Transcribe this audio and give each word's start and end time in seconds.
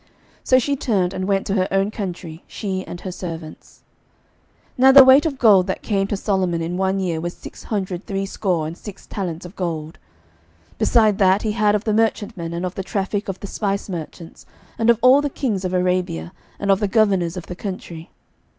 So 0.43 0.57
she 0.57 0.75
turned 0.75 1.13
and 1.13 1.27
went 1.27 1.45
to 1.45 1.53
her 1.53 1.67
own 1.69 1.91
country, 1.91 2.43
she 2.47 2.83
and 2.87 2.99
her 3.01 3.11
servants. 3.11 3.83
11:010:014 4.79 4.79
Now 4.79 4.91
the 4.93 5.03
weight 5.03 5.25
of 5.27 5.37
gold 5.37 5.67
that 5.67 5.83
came 5.83 6.07
to 6.07 6.17
Solomon 6.17 6.59
in 6.59 6.75
one 6.75 6.99
year 6.99 7.21
was 7.21 7.35
six 7.37 7.65
hundred 7.65 8.07
threescore 8.07 8.65
and 8.65 8.75
six 8.75 9.05
talents 9.05 9.45
of 9.45 9.55
gold, 9.55 9.99
11:010:015 10.79 10.79
Beside 10.79 11.17
that 11.19 11.43
he 11.43 11.51
had 11.51 11.75
of 11.75 11.83
the 11.83 11.93
merchantmen, 11.93 12.51
and 12.51 12.65
of 12.65 12.73
the 12.73 12.83
traffick 12.83 13.29
of 13.29 13.39
the 13.41 13.45
spice 13.45 13.89
merchants, 13.89 14.47
and 14.79 14.89
of 14.89 14.97
all 15.03 15.21
the 15.21 15.29
kings 15.29 15.63
of 15.63 15.71
Arabia, 15.71 16.33
and 16.57 16.71
of 16.71 16.79
the 16.79 16.87
governors 16.87 17.37
of 17.37 17.45
the 17.45 17.55
country. 17.55 18.09